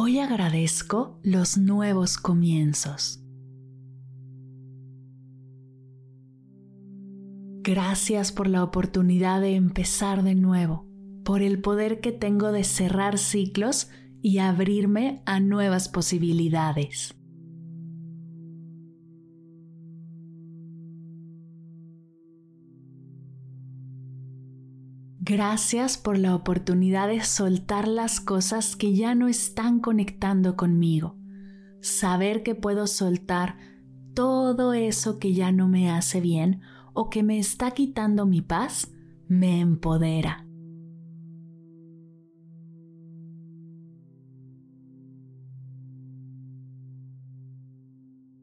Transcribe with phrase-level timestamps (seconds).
[0.00, 3.20] Hoy agradezco los nuevos comienzos.
[7.64, 10.86] Gracias por la oportunidad de empezar de nuevo,
[11.24, 13.90] por el poder que tengo de cerrar ciclos
[14.22, 17.17] y abrirme a nuevas posibilidades.
[25.20, 31.16] Gracias por la oportunidad de soltar las cosas que ya no están conectando conmigo.
[31.80, 33.56] Saber que puedo soltar
[34.14, 36.60] todo eso que ya no me hace bien
[36.94, 38.92] o que me está quitando mi paz,
[39.26, 40.46] me empodera.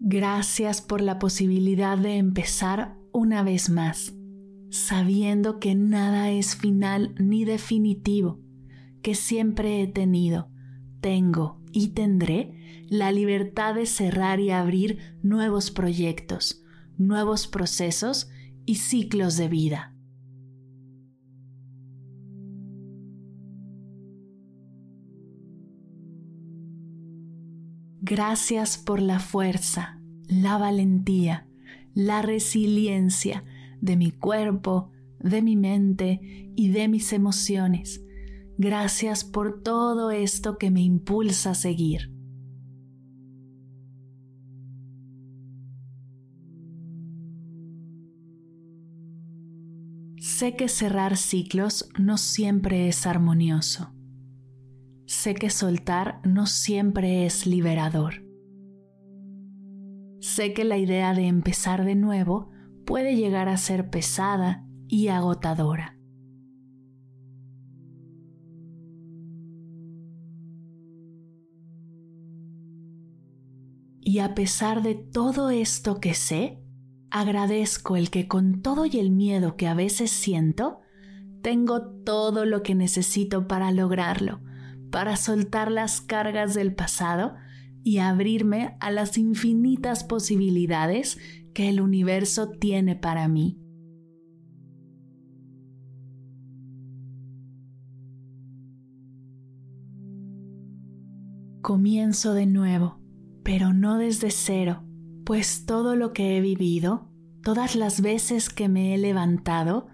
[0.00, 4.17] Gracias por la posibilidad de empezar una vez más
[4.70, 8.40] sabiendo que nada es final ni definitivo,
[9.02, 10.50] que siempre he tenido,
[11.00, 16.62] tengo y tendré la libertad de cerrar y abrir nuevos proyectos,
[16.96, 18.30] nuevos procesos
[18.64, 19.94] y ciclos de vida.
[28.00, 31.46] Gracias por la fuerza, la valentía,
[31.92, 33.44] la resiliencia,
[33.80, 34.90] de mi cuerpo,
[35.20, 36.20] de mi mente
[36.56, 38.04] y de mis emociones.
[38.56, 42.12] Gracias por todo esto que me impulsa a seguir.
[50.20, 53.92] Sé que cerrar ciclos no siempre es armonioso.
[55.06, 58.24] Sé que soltar no siempre es liberador.
[60.20, 62.50] Sé que la idea de empezar de nuevo
[62.88, 65.98] puede llegar a ser pesada y agotadora.
[74.00, 76.62] Y a pesar de todo esto que sé,
[77.10, 80.80] agradezco el que con todo y el miedo que a veces siento,
[81.42, 84.40] tengo todo lo que necesito para lograrlo,
[84.90, 87.34] para soltar las cargas del pasado
[87.88, 91.16] y abrirme a las infinitas posibilidades
[91.54, 93.58] que el universo tiene para mí.
[101.62, 103.00] Comienzo de nuevo,
[103.42, 104.84] pero no desde cero,
[105.24, 107.10] pues todo lo que he vivido,
[107.42, 109.86] todas las veces que me he levantado,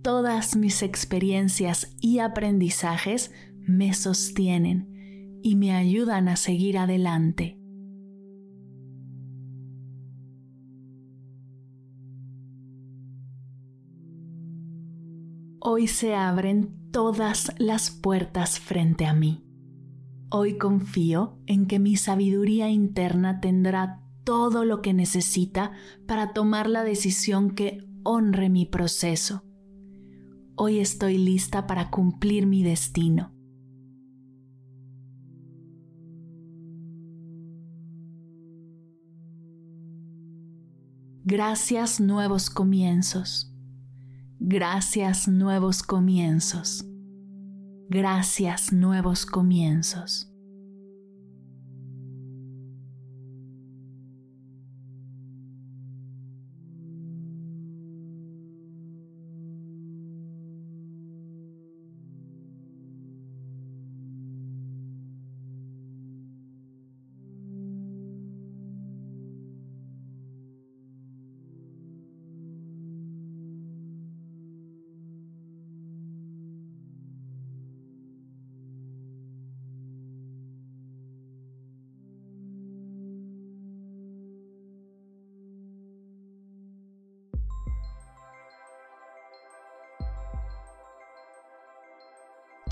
[0.00, 3.30] todas mis experiencias y aprendizajes
[3.60, 4.95] me sostienen
[5.46, 7.56] y me ayudan a seguir adelante.
[15.60, 19.44] Hoy se abren todas las puertas frente a mí.
[20.30, 25.70] Hoy confío en que mi sabiduría interna tendrá todo lo que necesita
[26.08, 29.44] para tomar la decisión que honre mi proceso.
[30.56, 33.35] Hoy estoy lista para cumplir mi destino.
[41.28, 43.52] Gracias nuevos comienzos.
[44.38, 46.84] Gracias nuevos comienzos.
[47.88, 50.32] Gracias nuevos comienzos.